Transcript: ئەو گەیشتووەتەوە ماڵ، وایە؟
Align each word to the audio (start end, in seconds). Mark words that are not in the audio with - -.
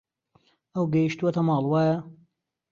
ئەو 0.73 0.85
گەیشتووەتەوە 0.93 1.43
ماڵ، 1.47 1.63
وایە؟ 1.69 1.97